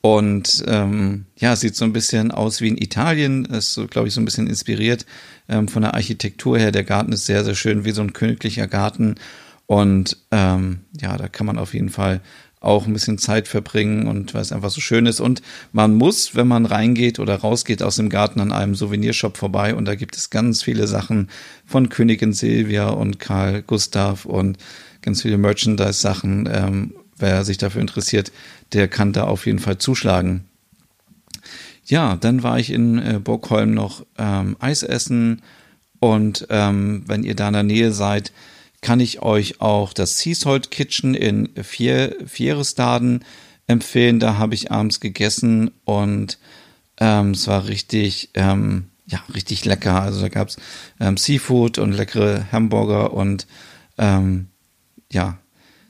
[0.00, 4.14] Und ähm, ja, sieht so ein bisschen aus wie in Italien, ist so, glaube ich,
[4.14, 5.06] so ein bisschen inspiriert
[5.48, 6.72] ähm, von der Architektur her.
[6.72, 9.14] Der Garten ist sehr, sehr schön, wie so ein königlicher Garten.
[9.66, 12.20] Und ähm, ja, da kann man auf jeden Fall
[12.62, 15.20] auch ein bisschen Zeit verbringen und weil es einfach so schön ist.
[15.20, 19.74] Und man muss, wenn man reingeht oder rausgeht aus dem Garten an einem Souvenirshop vorbei
[19.74, 21.28] und da gibt es ganz viele Sachen
[21.66, 24.58] von Königin Silvia und Karl Gustav und
[25.02, 26.48] ganz viele Merchandise-Sachen.
[26.50, 28.32] Ähm, wer sich dafür interessiert,
[28.72, 30.44] der kann da auf jeden Fall zuschlagen.
[31.84, 35.42] Ja, dann war ich in äh, Burgholm noch ähm, Eis essen
[35.98, 38.32] und ähm, wenn ihr da in der Nähe seid,
[38.82, 43.24] kann ich euch auch das Seasalt Kitchen in Vier, Vierestaden
[43.66, 44.20] empfehlen.
[44.20, 46.38] Da habe ich abends gegessen und
[47.00, 50.02] ähm, es war richtig, ähm, ja, richtig lecker.
[50.02, 50.56] Also da gab es
[51.00, 53.46] ähm, Seafood und leckere Hamburger und
[53.98, 54.48] ähm,
[55.10, 55.38] ja,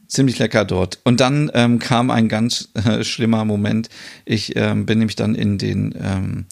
[0.07, 1.01] ziemlich lecker dort.
[1.05, 3.89] Und dann ähm, kam ein ganz äh, schlimmer Moment.
[4.27, 6.47] Ich ähm, bin nämlich dann in den ähm,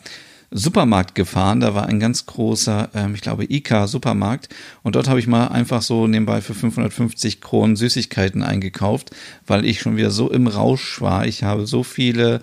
[0.51, 1.61] Supermarkt gefahren.
[1.61, 4.49] Da war ein ganz großer, ähm, ich glaube, ICA-Supermarkt.
[4.83, 9.11] Und dort habe ich mal einfach so nebenbei für 550 Kronen Süßigkeiten eingekauft,
[9.47, 11.27] weil ich schon wieder so im Rausch war.
[11.27, 12.43] Ich habe so viele,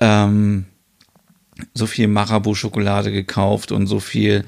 [0.00, 0.66] ähm,
[1.74, 4.44] so viel Marabu-Schokolade gekauft und so viel,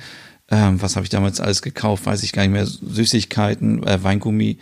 [0.50, 4.58] ähm, was habe ich damals alles gekauft, weiß ich gar nicht mehr, Süßigkeiten, äh, Weingummi.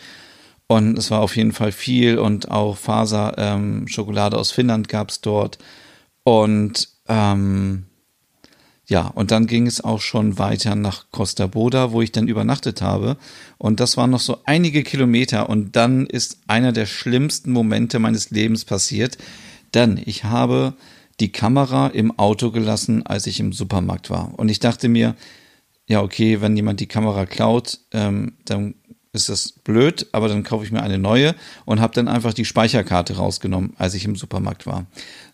[0.68, 5.22] Und es war auf jeden Fall viel und auch Faser-Schokolade ähm, aus Finnland gab es
[5.22, 5.58] dort.
[6.24, 7.87] Und ähm,
[8.88, 12.80] ja, und dann ging es auch schon weiter nach Costa Boda, wo ich dann übernachtet
[12.80, 13.18] habe.
[13.58, 15.50] Und das waren noch so einige Kilometer.
[15.50, 19.18] Und dann ist einer der schlimmsten Momente meines Lebens passiert.
[19.74, 20.72] Denn ich habe
[21.20, 24.32] die Kamera im Auto gelassen, als ich im Supermarkt war.
[24.38, 25.16] Und ich dachte mir,
[25.86, 28.74] ja, okay, wenn jemand die Kamera klaut, ähm, dann
[29.18, 32.44] ist das blöd, aber dann kaufe ich mir eine neue und habe dann einfach die
[32.44, 34.86] Speicherkarte rausgenommen, als ich im Supermarkt war.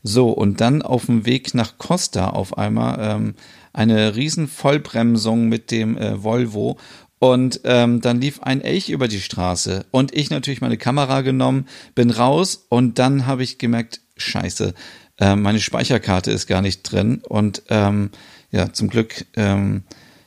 [0.03, 3.35] So, und dann auf dem Weg nach Costa auf einmal ähm,
[3.73, 6.79] eine riesen Vollbremsung mit dem äh, Volvo
[7.19, 11.67] und ähm, dann lief ein Elch über die Straße und ich natürlich meine Kamera genommen,
[11.95, 14.75] bin raus und dann habe ich gemerkt, scheiße,
[15.19, 18.11] äh, meine Speicherkarte ist gar nicht drin und ähm,
[18.51, 19.85] ja, zum Glück ähm,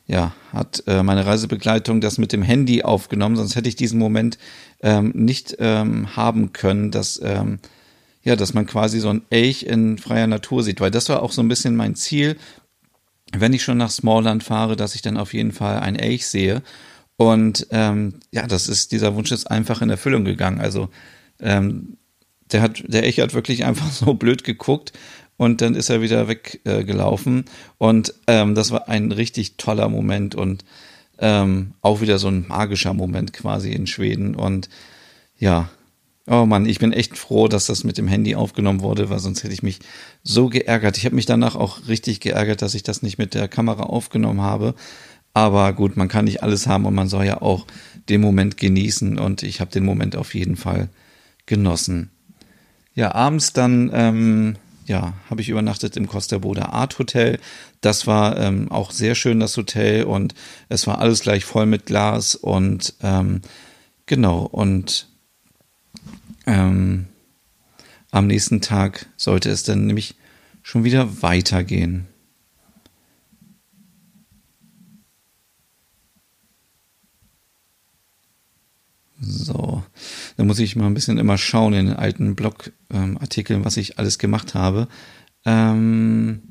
[0.07, 4.37] ja, hat äh, meine Reisebegleitung das mit dem Handy aufgenommen, sonst hätte ich diesen Moment
[4.81, 7.59] ähm, nicht ähm, haben können, dass ähm,
[8.23, 11.31] ja, dass man quasi so ein Elch in freier Natur sieht, weil das war auch
[11.31, 12.35] so ein bisschen mein Ziel,
[13.31, 16.61] wenn ich schon nach Smallland fahre, dass ich dann auf jeden Fall ein Elch sehe.
[17.17, 20.59] Und ähm, ja, das ist dieser Wunsch ist einfach in Erfüllung gegangen.
[20.59, 20.89] Also
[21.39, 21.97] ähm,
[22.51, 24.93] der hat der Elch hat wirklich einfach so blöd geguckt
[25.37, 27.45] und dann ist er wieder weggelaufen.
[27.45, 30.65] Äh, und ähm, das war ein richtig toller Moment und
[31.19, 34.35] ähm, auch wieder so ein magischer Moment quasi in Schweden.
[34.35, 34.69] Und
[35.37, 35.69] ja,
[36.27, 39.43] oh Mann, ich bin echt froh, dass das mit dem Handy aufgenommen wurde, weil sonst
[39.43, 39.79] hätte ich mich
[40.23, 40.97] so geärgert.
[40.97, 44.41] Ich habe mich danach auch richtig geärgert, dass ich das nicht mit der Kamera aufgenommen
[44.41, 44.75] habe.
[45.33, 47.67] Aber gut, man kann nicht alles haben und man soll ja auch
[48.09, 50.89] den Moment genießen und ich habe den Moment auf jeden Fall
[51.45, 52.09] genossen.
[52.95, 54.55] Ja, abends dann ähm,
[54.87, 57.39] ja, habe ich übernachtet im Costa Boda Art Hotel.
[57.81, 60.33] Das war ähm, auch sehr schön, das Hotel, und
[60.69, 63.41] es war alles gleich voll mit Glas und ähm,
[64.05, 65.07] genau, und
[66.45, 67.07] ähm,
[68.11, 70.15] am nächsten Tag sollte es dann nämlich
[70.63, 72.07] schon wieder weitergehen.
[79.19, 79.66] So,
[80.37, 83.97] da muss ich mal ein bisschen immer schauen in den alten Blogartikeln, ähm, was ich
[83.99, 84.87] alles gemacht habe.
[85.45, 86.41] Ähm,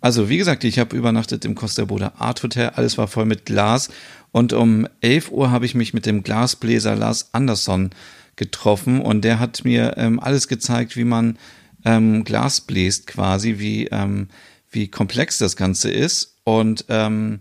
[0.00, 2.70] also, wie gesagt, ich habe übernachtet im Costa Boda Art Hotel.
[2.70, 3.90] Alles war voll mit Glas.
[4.32, 7.90] Und um 11 Uhr habe ich mich mit dem Glasbläser Lars Andersson
[8.34, 9.00] getroffen.
[9.00, 11.38] Und der hat mir ähm, alles gezeigt, wie man
[11.84, 14.28] ähm, Glas bläst, quasi, wie, ähm,
[14.70, 16.38] wie komplex das Ganze ist.
[16.44, 17.40] Und ähm,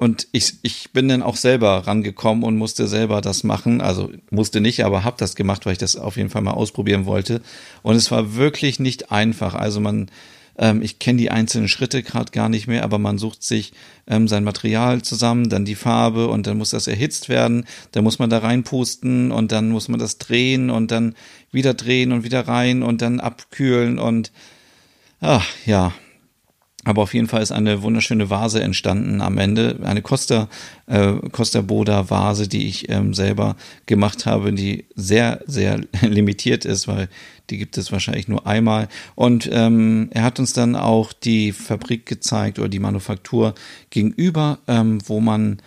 [0.00, 3.82] und ich, ich bin dann auch selber rangekommen und musste selber das machen.
[3.82, 7.04] Also musste nicht, aber habe das gemacht, weil ich das auf jeden Fall mal ausprobieren
[7.04, 7.42] wollte.
[7.82, 9.54] Und es war wirklich nicht einfach.
[9.54, 10.10] Also man,
[10.56, 13.74] ähm, ich kenne die einzelnen Schritte gerade gar nicht mehr, aber man sucht sich
[14.06, 17.66] ähm, sein Material zusammen, dann die Farbe und dann muss das erhitzt werden.
[17.92, 21.14] Dann muss man da reinpusten und dann muss man das drehen und dann
[21.52, 24.32] wieder drehen und wieder rein und dann abkühlen und
[25.20, 25.92] ach ja,
[26.84, 29.78] aber auf jeden Fall ist eine wunderschöne Vase entstanden am Ende.
[29.82, 30.48] Eine Costa,
[30.86, 36.88] äh, Costa Boda Vase, die ich ähm, selber gemacht habe, die sehr, sehr limitiert ist,
[36.88, 37.08] weil
[37.50, 38.88] die gibt es wahrscheinlich nur einmal.
[39.14, 43.54] Und ähm, er hat uns dann auch die Fabrik gezeigt oder die Manufaktur
[43.90, 45.58] gegenüber, ähm, wo man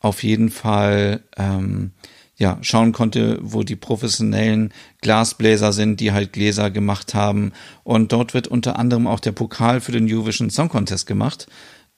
[0.00, 1.92] auf jeden Fall ähm,
[2.38, 7.52] ja, schauen konnte, wo die professionellen Glasbläser sind, die halt Gläser gemacht haben.
[7.82, 11.48] Und dort wird unter anderem auch der Pokal für den Eurovision Song Contest gemacht.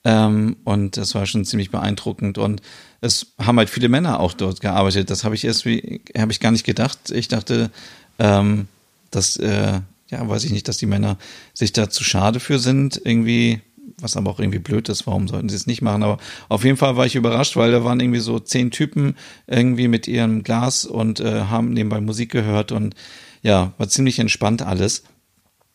[0.02, 2.38] Ähm, und das war schon ziemlich beeindruckend.
[2.38, 2.62] Und
[3.02, 5.10] es haben halt viele Männer auch dort gearbeitet.
[5.10, 7.10] Das habe ich erst wie, habe ich gar nicht gedacht.
[7.10, 7.70] Ich dachte,
[8.18, 8.66] ähm,
[9.10, 11.18] dass, äh, ja, weiß ich nicht, dass die Männer
[11.52, 13.60] sich da zu schade für sind, irgendwie
[13.98, 16.02] was aber auch irgendwie blöd ist, warum sollten sie es nicht machen?
[16.02, 19.88] Aber auf jeden Fall war ich überrascht, weil da waren irgendwie so zehn Typen irgendwie
[19.88, 22.94] mit ihrem Glas und äh, haben nebenbei Musik gehört und
[23.42, 25.04] ja, war ziemlich entspannt alles.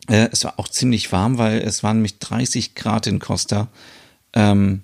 [0.08, 3.68] Äh, es war auch ziemlich warm, weil es waren nämlich 30 Grad in Costa.
[4.34, 4.84] Ähm,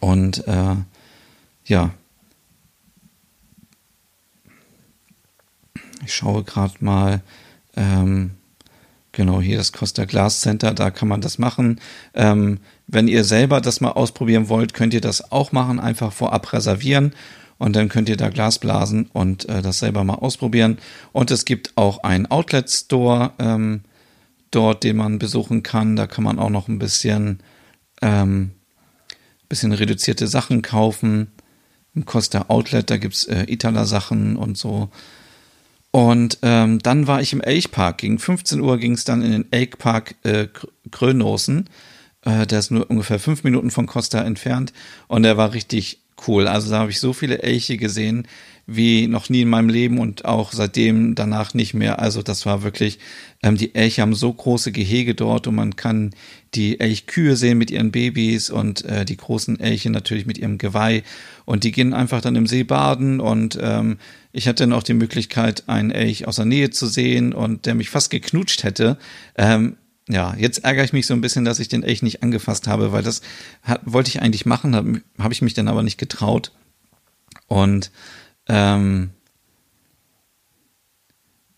[0.00, 0.76] und äh,
[1.66, 1.90] ja,
[6.04, 7.22] ich schaue gerade mal,
[7.76, 8.37] ähm,
[9.18, 11.80] Genau, hier das Costa Glass Center, da kann man das machen.
[12.14, 16.52] Ähm, wenn ihr selber das mal ausprobieren wollt, könnt ihr das auch machen, einfach vorab
[16.52, 17.16] reservieren
[17.58, 20.78] und dann könnt ihr da Glas blasen und äh, das selber mal ausprobieren.
[21.10, 23.80] Und es gibt auch einen Outlet Store ähm,
[24.52, 25.96] dort, den man besuchen kann.
[25.96, 27.40] Da kann man auch noch ein bisschen,
[28.00, 28.52] ähm,
[29.48, 31.32] bisschen reduzierte Sachen kaufen.
[31.92, 34.90] Im Costa Outlet, da gibt's äh, Itala-Sachen und so.
[35.90, 37.98] Und ähm, dann war ich im Elchpark.
[37.98, 40.48] Gegen 15 Uhr ging es dann in den Elchpark äh,
[40.90, 41.68] Grönosen.
[42.24, 44.72] Äh, der ist nur ungefähr fünf Minuten von Costa entfernt.
[45.06, 46.48] Und der war richtig cool.
[46.48, 48.26] Also da habe ich so viele Elche gesehen
[48.70, 52.00] wie noch nie in meinem Leben und auch seitdem danach nicht mehr.
[52.00, 52.98] Also das war wirklich,
[53.42, 56.10] ähm, die Elche haben so große Gehege dort und man kann
[56.54, 61.02] die Elchkühe sehen mit ihren Babys und äh, die großen Elche natürlich mit ihrem Geweih
[61.46, 63.96] und die gehen einfach dann im See baden und ähm,
[64.32, 67.74] ich hatte dann auch die Möglichkeit, einen Elch aus der Nähe zu sehen und der
[67.74, 68.98] mich fast geknutscht hätte.
[69.38, 69.76] Ähm,
[70.08, 72.92] ja, jetzt ärgere ich mich so ein bisschen, dass ich den Elch nicht angefasst habe,
[72.92, 73.20] weil das
[73.62, 76.52] hat, wollte ich eigentlich machen, habe hab ich mich dann aber nicht getraut.
[77.46, 77.90] Und
[78.48, 79.10] ähm,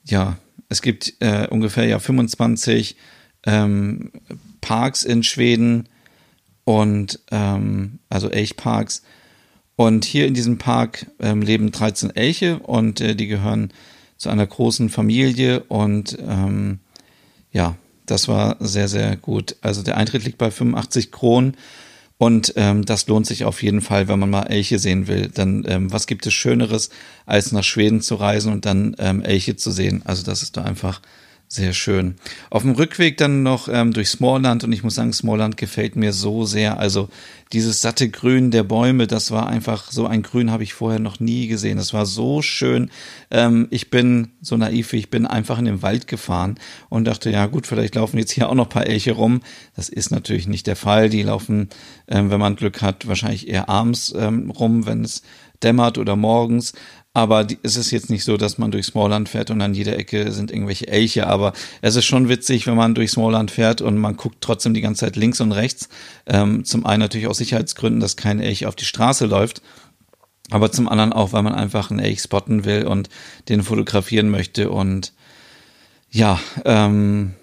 [0.04, 0.36] ja,
[0.68, 2.96] es gibt äh, ungefähr ja 25
[3.46, 4.10] ähm,
[4.60, 5.88] Parks in Schweden
[6.64, 9.02] und ähm, also Elchparks.
[9.76, 13.72] Und hier in diesem Park ähm, leben 13 Elche und äh, die gehören
[14.16, 16.80] zu einer großen Familie und ähm,
[17.52, 17.76] ja,
[18.10, 19.56] das war sehr, sehr gut.
[19.60, 21.56] Also der Eintritt liegt bei 85 Kronen
[22.18, 25.30] und ähm, das lohnt sich auf jeden Fall, wenn man mal Elche sehen will.
[25.32, 26.90] Dann ähm, was gibt es Schöneres,
[27.24, 30.02] als nach Schweden zu reisen und dann ähm, Elche zu sehen?
[30.04, 31.00] Also das ist da einfach
[31.52, 32.14] sehr schön.
[32.48, 36.12] Auf dem Rückweg dann noch ähm, durch Smallland und ich muss sagen, Smallland gefällt mir
[36.12, 36.78] so sehr.
[36.78, 37.08] Also
[37.52, 41.18] dieses satte Grün der Bäume, das war einfach so ein Grün habe ich vorher noch
[41.18, 41.76] nie gesehen.
[41.76, 42.92] Das war so schön.
[43.32, 46.54] Ähm, ich bin so naiv, ich bin einfach in den Wald gefahren
[46.88, 49.42] und dachte, ja gut, vielleicht laufen jetzt hier auch noch paar Elche rum.
[49.74, 51.08] Das ist natürlich nicht der Fall.
[51.08, 51.68] Die laufen,
[52.06, 55.22] ähm, wenn man Glück hat, wahrscheinlich eher abends ähm, rum, wenn es
[55.62, 56.72] dämmert oder morgens.
[57.12, 59.98] Aber die, es ist jetzt nicht so, dass man durch Smallland fährt und an jeder
[59.98, 61.26] Ecke sind irgendwelche Elche.
[61.26, 64.80] Aber es ist schon witzig, wenn man durch Smallland fährt und man guckt trotzdem die
[64.80, 65.88] ganze Zeit links und rechts.
[66.26, 69.60] Ähm, zum einen natürlich aus Sicherheitsgründen, dass kein Elch auf die Straße läuft.
[70.50, 73.08] Aber zum anderen auch, weil man einfach einen Elch spotten will und
[73.48, 74.70] den fotografieren möchte.
[74.70, 75.12] Und
[76.10, 77.34] ja, ähm,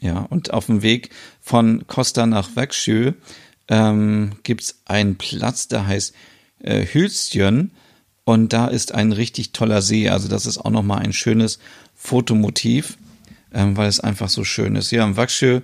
[0.00, 3.12] ja, und auf dem Weg von Costa nach Växjö
[3.68, 6.14] ähm, gibt einen Platz, der heißt
[6.62, 7.70] äh, Hülstjön
[8.24, 10.08] und da ist ein richtig toller See.
[10.08, 11.58] Also das ist auch nochmal ein schönes
[11.94, 12.96] Fotomotiv,
[13.52, 14.90] ähm, weil es einfach so schön ist.
[14.90, 15.60] Ja, im Wachsjö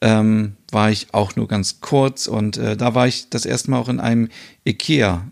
[0.00, 3.78] ähm, war ich auch nur ganz kurz und äh, da war ich das erste Mal
[3.78, 4.28] auch in einem
[4.66, 5.26] Ikea.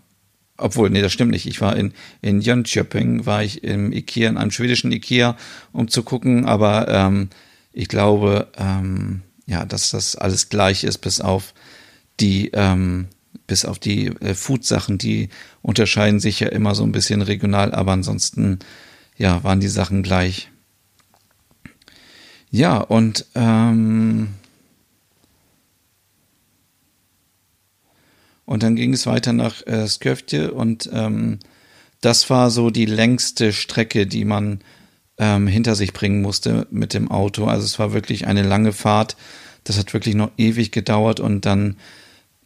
[0.57, 1.45] Obwohl, nee, das stimmt nicht.
[1.45, 5.37] Ich war in, in Jönköping, war ich im Ikea, in einem schwedischen Ikea,
[5.71, 7.29] um zu gucken, aber ähm,
[7.71, 11.53] ich glaube, ähm, ja, dass das alles gleich ist, bis auf
[12.19, 13.07] die, ähm,
[13.49, 15.27] bis auf die äh, Food-Sachen, die
[15.61, 18.59] unterscheiden sich ja immer so ein bisschen regional, aber ansonsten,
[19.17, 20.49] ja, waren die Sachen gleich.
[22.51, 24.29] Ja, und ähm,
[28.45, 31.39] und dann ging es weiter nach äh, Skövje und ähm,
[32.01, 34.61] das war so die längste Strecke, die man
[35.17, 37.45] ähm, hinter sich bringen musste mit dem Auto.
[37.45, 39.17] Also es war wirklich eine lange Fahrt.
[39.65, 41.75] Das hat wirklich noch ewig gedauert und dann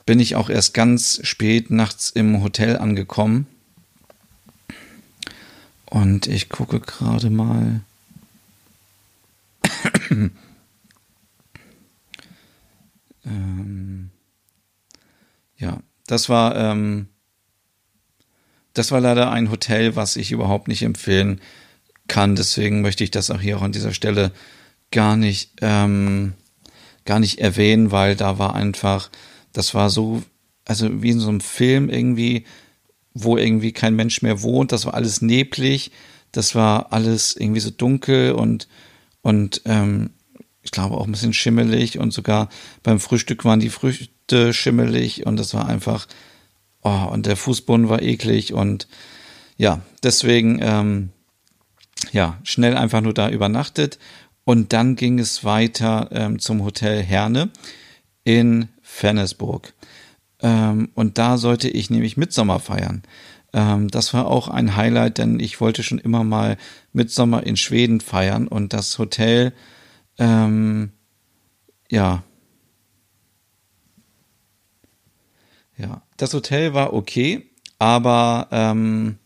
[0.05, 3.47] bin ich auch erst ganz spät nachts im Hotel angekommen.
[5.85, 7.81] Und ich gucke gerade mal.
[13.25, 14.09] ähm,
[15.57, 17.07] ja, das war ähm,
[18.73, 21.39] das war leider ein Hotel, was ich überhaupt nicht empfehlen
[22.07, 22.35] kann.
[22.35, 24.31] Deswegen möchte ich das auch hier auch an dieser Stelle
[24.91, 26.33] gar nicht ähm,
[27.05, 29.09] gar nicht erwähnen, weil da war einfach
[29.53, 30.23] das war so,
[30.65, 32.45] also wie in so einem Film irgendwie,
[33.13, 34.71] wo irgendwie kein Mensch mehr wohnt.
[34.71, 35.91] Das war alles neblig.
[36.31, 38.67] Das war alles irgendwie so dunkel und,
[39.21, 40.09] und ähm,
[40.63, 42.49] ich glaube auch ein bisschen schimmelig und sogar
[42.81, 46.07] beim Frühstück waren die Früchte schimmelig und das war einfach,
[46.81, 48.87] oh, und der Fußboden war eklig und
[49.57, 51.09] ja, deswegen, ähm,
[52.11, 53.99] ja, schnell einfach nur da übernachtet
[54.45, 57.51] und dann ging es weiter ähm, zum Hotel Herne
[58.23, 59.73] in Fennesburg.
[60.39, 63.01] Ähm, und da sollte ich nämlich Mitsommer feiern.
[63.51, 66.57] Ähm, das war auch ein Highlight, denn ich wollte schon immer mal
[66.93, 69.53] Mitsommer in Schweden feiern und das Hotel,
[70.19, 70.91] ähm,
[71.89, 72.23] ja,
[75.75, 79.17] ja, das Hotel war okay, aber ähm,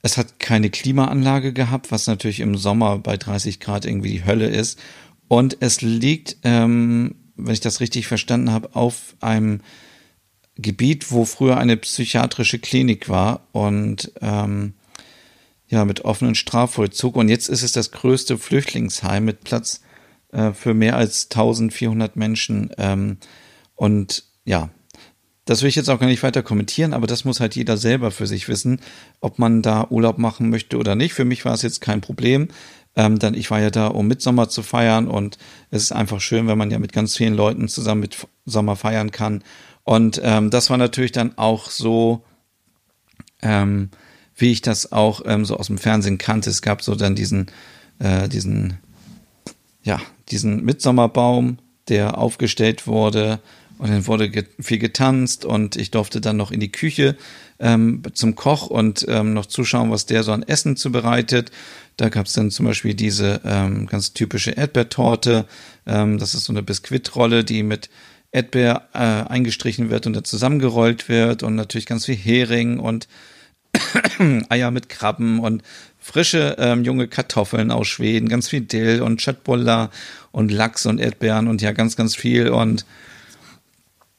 [0.00, 4.46] es hat keine Klimaanlage gehabt, was natürlich im Sommer bei 30 Grad irgendwie die Hölle
[4.46, 4.78] ist.
[5.28, 9.60] Und es liegt ähm, wenn ich das richtig verstanden habe, auf einem
[10.56, 13.48] Gebiet, wo früher eine psychiatrische Klinik war.
[13.52, 14.74] Und ähm,
[15.68, 17.16] ja, mit offenen Strafvollzug.
[17.16, 19.80] Und jetzt ist es das größte Flüchtlingsheim mit Platz
[20.32, 22.70] äh, für mehr als 1400 Menschen.
[22.78, 23.16] Ähm,
[23.74, 24.70] und ja,
[25.44, 28.10] das will ich jetzt auch gar nicht weiter kommentieren, aber das muss halt jeder selber
[28.10, 28.80] für sich wissen,
[29.20, 31.12] ob man da Urlaub machen möchte oder nicht.
[31.12, 32.48] Für mich war es jetzt kein Problem,
[32.96, 35.38] ähm, denn ich war ja da, um Mitsommer zu feiern und
[35.70, 39.10] es ist einfach schön, wenn man ja mit ganz vielen Leuten zusammen mit Sommer feiern
[39.10, 39.42] kann.
[39.82, 42.24] Und ähm, das war natürlich dann auch so,
[43.42, 43.90] ähm,
[44.36, 46.50] wie ich das auch ähm, so aus dem Fernsehen kannte.
[46.50, 47.46] Es gab so dann diesen,
[47.98, 48.78] äh, diesen,
[49.82, 53.40] ja, diesen Mitsommerbaum, der aufgestellt wurde
[53.78, 57.16] und dann wurde get viel getanzt und ich durfte dann noch in die Küche
[57.58, 61.50] ähm, zum Koch und ähm, noch zuschauen, was der so an Essen zubereitet.
[61.96, 65.46] Da gab es dann zum Beispiel diese ähm, ganz typische Erdbeertorte.
[65.86, 67.88] Ähm, das ist so eine Biskuitrolle, die mit
[68.32, 73.06] Erdbeer äh, eingestrichen wird und dann zusammengerollt wird und natürlich ganz viel Hering und
[74.48, 75.62] Eier mit Krabben und
[76.00, 79.90] frische ähm, junge Kartoffeln aus Schweden, ganz viel Dill und Chatbolla
[80.32, 82.84] und Lachs und Erdbeeren und ja ganz, ganz viel und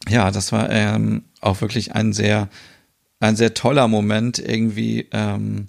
[0.08, 2.50] ja, das war ähm, auch wirklich ein sehr,
[3.20, 5.08] ein sehr toller Moment irgendwie.
[5.12, 5.68] Ähm,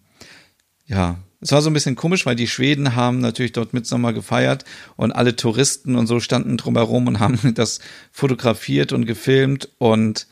[0.86, 4.64] ja, es war so ein bisschen komisch, weil die Schweden haben natürlich dort Mitsommer gefeiert
[4.96, 7.78] und alle Touristen und so standen drumherum und haben das
[8.10, 10.26] fotografiert und gefilmt und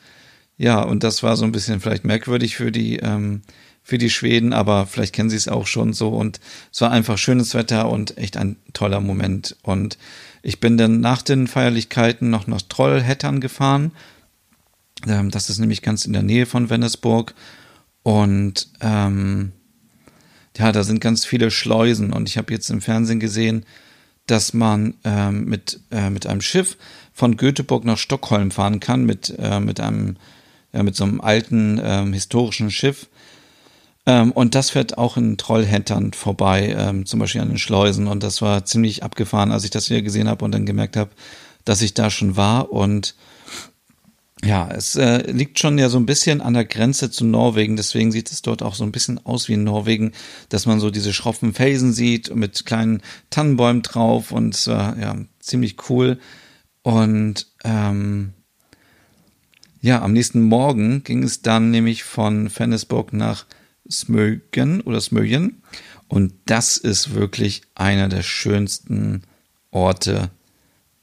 [0.57, 3.43] ja, und das war so ein bisschen vielleicht merkwürdig für die, ähm,
[3.81, 6.41] für die Schweden, aber vielleicht kennen sie es auch schon so und
[6.73, 9.97] es war einfach schönes Wetter und echt ein toller Moment und
[10.41, 13.93] ich bin dann nach den Feierlichkeiten noch nach Trollhättern gefahren.
[15.07, 17.33] Ähm, das ist nämlich ganz in der Nähe von Vennesburg.
[18.03, 19.53] Und ähm,
[20.57, 22.13] ja, da sind ganz viele Schleusen.
[22.13, 23.65] Und ich habe jetzt im Fernsehen gesehen,
[24.27, 26.77] dass man ähm, mit, äh, mit einem Schiff
[27.13, 30.17] von Göteborg nach Stockholm fahren kann, mit, äh, mit einem,
[30.73, 33.07] ja, mit so einem alten ähm, historischen Schiff.
[34.05, 38.07] Ähm, und das fährt auch in Trollhättern vorbei, ähm, zum Beispiel an den Schleusen.
[38.07, 41.11] Und das war ziemlich abgefahren, als ich das wieder gesehen habe und dann gemerkt habe,
[41.63, 42.71] dass ich da schon war.
[42.71, 43.15] Und
[44.45, 47.75] ja, es äh, liegt schon ja so ein bisschen an der Grenze zu Norwegen.
[47.75, 50.11] Deswegen sieht es dort auch so ein bisschen aus wie in Norwegen,
[50.49, 54.31] dass man so diese schroffen Felsen sieht mit kleinen Tannenbäumen drauf.
[54.31, 56.19] Und war ja ziemlich cool.
[56.83, 58.33] Und ähm,
[59.81, 63.45] ja, am nächsten Morgen ging es dann nämlich von Fennesburg nach
[63.89, 65.63] Smögen oder Smögen.
[66.07, 69.23] Und das ist wirklich einer der schönsten
[69.71, 70.29] Orte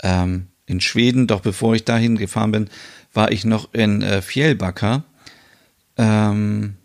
[0.01, 1.27] ähm, in Schweden.
[1.27, 2.71] Doch bevor ich dahin gefahren bin,
[3.12, 5.05] war ich noch in äh, Fjällbacka.
[5.96, 6.77] Ähm,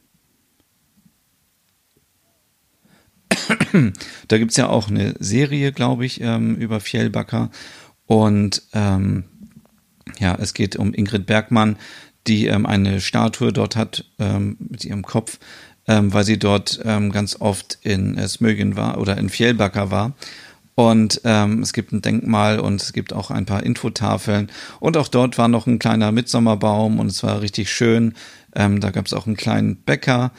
[4.28, 7.50] da gibt es ja auch eine Serie, glaube ich, ähm, über Fjällbacka.
[8.06, 9.26] Und ähm,
[10.20, 11.78] ja, es geht um Ingrid Bergmann,
[12.28, 15.40] die ähm, eine Statue dort hat ähm, mit ihrem Kopf
[15.88, 20.14] ähm, weil sie dort ähm, ganz oft in äh, Smögen war oder in Fjellbacka war.
[20.80, 24.52] Und ähm, es gibt ein Denkmal und es gibt auch ein paar Infotafeln.
[24.80, 28.14] Und auch dort war noch ein kleiner Mitsommerbaum und es war richtig schön.
[28.54, 30.32] Ähm, da gab es auch einen kleinen Bäcker,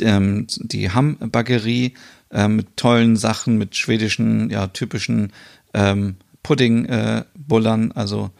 [0.00, 1.94] ähm, die Hammbaggerie
[2.32, 5.32] äh, mit tollen Sachen, mit schwedischen, ja, typischen
[5.74, 8.30] ähm, Puddingbullern, äh, also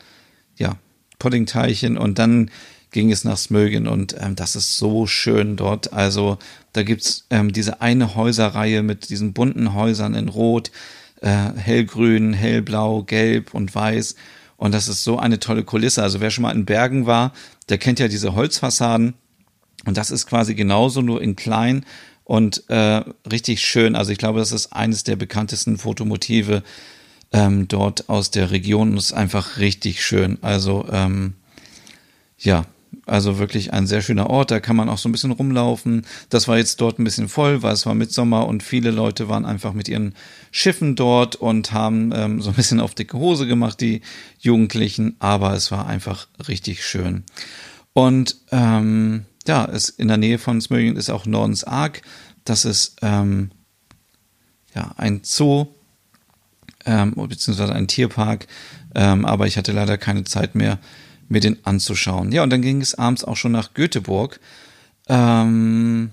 [0.56, 0.74] ja,
[1.20, 1.98] Puddingteilchen.
[1.98, 2.50] Und dann
[2.90, 5.92] ging es nach Smögen und ähm, das ist so schön dort.
[5.92, 6.38] Also
[6.72, 10.72] da gibt's ähm, diese eine Häuserreihe mit diesen bunten Häusern in Rot,
[11.20, 14.14] äh, hellgrün, hellblau, gelb und weiß.
[14.56, 16.02] Und das ist so eine tolle Kulisse.
[16.02, 17.32] Also wer schon mal in Bergen war,
[17.68, 19.14] der kennt ja diese Holzfassaden.
[19.86, 21.84] Und das ist quasi genauso nur in klein
[22.24, 23.96] und äh, richtig schön.
[23.96, 26.62] Also ich glaube, das ist eines der bekanntesten Fotomotive
[27.32, 30.38] ähm, dort aus der Region und ist einfach richtig schön.
[30.42, 31.34] Also ähm,
[32.38, 32.66] ja,
[33.06, 36.06] also wirklich ein sehr schöner Ort, da kann man auch so ein bisschen rumlaufen.
[36.28, 39.46] Das war jetzt dort ein bisschen voll, weil es war Mitsommer und viele Leute waren
[39.46, 40.14] einfach mit ihren
[40.50, 44.02] Schiffen dort und haben ähm, so ein bisschen auf dicke Hose gemacht, die
[44.38, 47.24] Jugendlichen, aber es war einfach richtig schön.
[47.92, 52.02] Und ähm, ja, es in der Nähe von Smögen ist auch Nordens Ark.
[52.44, 53.50] Das ist ähm,
[54.74, 55.68] ja ein Zoo
[56.84, 58.46] ähm, beziehungsweise ein Tierpark,
[58.94, 60.78] ähm, aber ich hatte leider keine Zeit mehr
[61.28, 62.32] mir den anzuschauen.
[62.32, 64.40] Ja, und dann ging es abends auch schon nach Göteborg.
[65.08, 66.10] Ähm,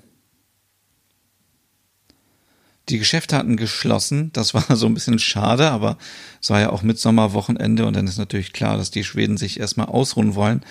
[2.89, 4.31] die Geschäfte hatten geschlossen.
[4.33, 5.97] Das war so ein bisschen schade, aber
[6.41, 9.87] es war ja auch Mitsommerwochenende und dann ist natürlich klar, dass die Schweden sich erstmal
[9.87, 10.63] ausruhen wollen.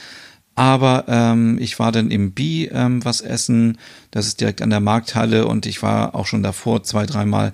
[0.57, 3.79] Aber ähm, ich war dann im Bi ähm, was essen.
[4.13, 7.53] Das ist direkt an der Markthalle und ich war auch schon davor zwei, dreimal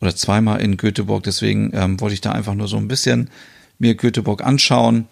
[0.00, 1.24] oder zweimal in Göteborg.
[1.24, 3.30] Deswegen ähm, wollte ich da einfach nur so ein bisschen
[3.78, 5.08] mir Göteborg anschauen.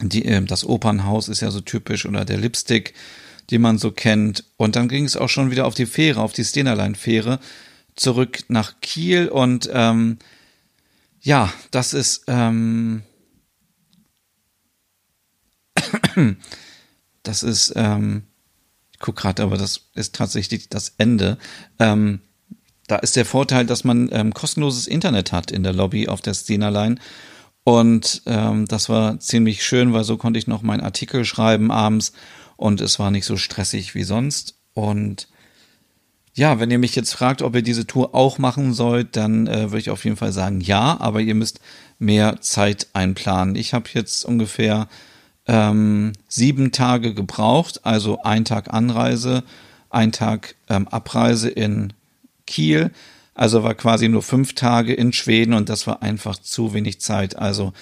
[0.00, 2.94] Die, äh, das Opernhaus ist ja so typisch oder der Lipstick.
[3.50, 4.44] die man so kennt.
[4.56, 7.40] Und dann ging es auch schon wieder auf die Fähre, auf die Stenerlein-Fähre,
[7.96, 9.28] zurück nach Kiel.
[9.28, 10.18] Und ähm,
[11.20, 13.02] ja, das ist ähm,
[17.22, 18.24] das ist, ähm,
[18.92, 21.38] ich gucke gerade, aber das ist tatsächlich das Ende.
[21.78, 22.20] Ähm,
[22.86, 26.34] da ist der Vorteil, dass man ähm, kostenloses Internet hat in der Lobby auf der
[26.34, 26.96] Stenerline.
[27.64, 32.12] Und ähm, das war ziemlich schön, weil so konnte ich noch meinen Artikel schreiben abends
[32.56, 34.54] und es war nicht so stressig wie sonst.
[34.74, 35.28] Und
[36.34, 39.70] ja, wenn ihr mich jetzt fragt, ob ihr diese Tour auch machen sollt, dann äh,
[39.70, 41.60] würde ich auf jeden Fall sagen ja, aber ihr müsst
[41.98, 43.54] mehr Zeit einplanen.
[43.54, 44.88] Ich habe jetzt ungefähr
[45.46, 49.44] ähm, sieben Tage gebraucht, also ein Tag Anreise,
[49.90, 51.92] ein Tag ähm, Abreise in
[52.46, 52.90] Kiel.
[53.34, 57.36] Also war quasi nur fünf Tage in Schweden und das war einfach zu wenig Zeit.
[57.36, 57.72] Also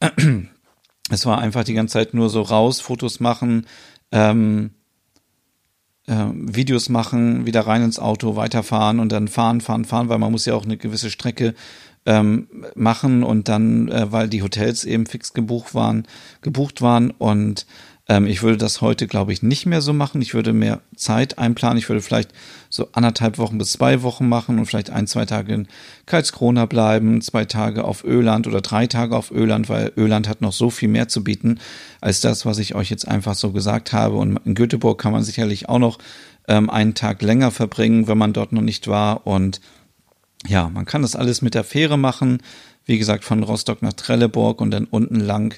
[1.10, 3.66] es war einfach die ganze Zeit nur so raus, Fotos machen,
[4.10, 4.70] ähm,
[6.06, 10.32] äh, Videos machen, wieder rein ins Auto, weiterfahren und dann fahren, fahren, fahren, weil man
[10.32, 11.54] muss ja auch eine gewisse Strecke
[12.06, 16.08] ähm, machen und dann, äh, weil die Hotels eben fix gebucht waren,
[16.40, 17.66] gebucht waren und
[18.08, 20.22] ähm, ich würde das heute, glaube ich, nicht mehr so machen.
[20.22, 21.78] Ich würde mehr Zeit einplanen.
[21.78, 22.30] Ich würde vielleicht
[22.70, 25.68] so anderthalb Wochen bis zwei Wochen machen und vielleicht ein, zwei Tage in
[26.06, 30.52] Karlskrona bleiben, zwei Tage auf Öland oder drei Tage auf Öland, weil Öland hat noch
[30.52, 31.60] so viel mehr zu bieten
[32.00, 34.16] als das, was ich euch jetzt einfach so gesagt habe.
[34.16, 35.98] Und in Göteborg kann man sicherlich auch noch
[36.48, 39.26] ähm, einen Tag länger verbringen, wenn man dort noch nicht war.
[39.26, 39.60] Und
[40.46, 42.42] ja, man kann das alles mit der Fähre machen.
[42.86, 45.54] Wie gesagt, von Rostock nach Trelleborg und dann unten lang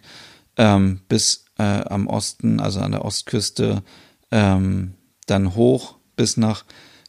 [0.57, 3.83] ähm, bis äh, am Osten, also an der Ostküste,
[4.31, 4.95] ähm,
[5.27, 6.65] dann hoch bis nach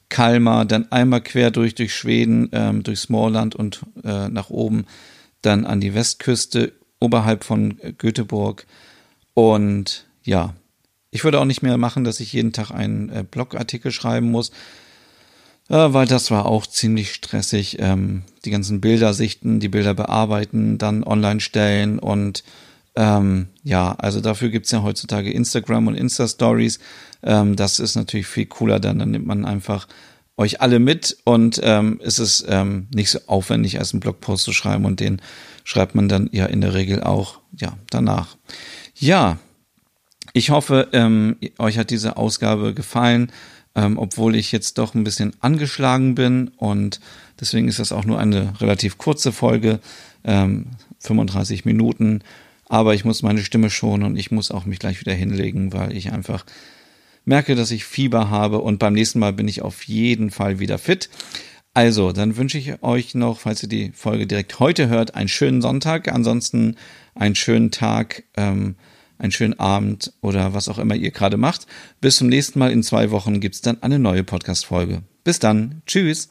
[0.10, 4.86] Kalmar, dann einmal quer durch, durch Schweden, ähm, durch Smallland und äh, nach oben,
[5.42, 8.68] dann an die Westküste, oberhalb von Göteborg.
[9.34, 10.54] Und ja,
[11.12, 14.52] ich würde auch nicht mehr machen, dass ich jeden Tag einen äh, Blogartikel schreiben muss,
[15.70, 17.78] äh, weil das war auch ziemlich stressig.
[17.80, 22.44] Ähm, die ganzen Bilder sichten, die Bilder bearbeiten, dann online stellen und
[22.96, 26.80] ähm, ja, also dafür gibt's ja heutzutage Instagram und Insta-Stories.
[27.24, 29.88] Ähm, das ist natürlich viel cooler, dann, dann nimmt man einfach
[30.38, 34.54] euch alle mit und ähm, ist es ähm, nicht so aufwendig, als einen Blogpost zu
[34.54, 35.22] schreiben und den
[35.64, 38.38] schreibt man dann ja in der Regel auch ja danach.
[38.96, 39.38] Ja,
[40.34, 43.32] ich hoffe, ähm, euch hat diese Ausgabe gefallen,
[43.76, 47.00] ähm, obwohl ich jetzt doch ein bisschen angeschlagen bin und
[47.40, 49.80] deswegen ist das auch nur eine relativ kurze Folge,
[50.24, 50.68] ähm,
[51.00, 52.22] 35 Minuten
[52.72, 55.92] aber ich muss meine Stimme schonen und ich muss auch mich gleich wieder hinlegen, weil
[55.96, 56.46] ich einfach
[57.26, 60.78] merke, dass ich Fieber habe und beim nächsten Mal bin ich auf jeden Fall wieder
[60.78, 61.10] fit.
[61.74, 65.62] Also, dann wünsche ich euch noch, falls ihr die Folge direkt heute hört, einen schönen
[65.62, 66.78] Sonntag, ansonsten
[67.14, 68.76] einen schönen Tag, ähm,
[69.18, 71.68] einen schönen Abend oder was auch immer ihr gerade macht.
[72.00, 75.04] Bis zum nächsten Mal in zwei Wochen gibt's dann eine neue Podcast-Folge.
[75.26, 75.82] Bis dann.
[75.88, 76.30] Tschüss.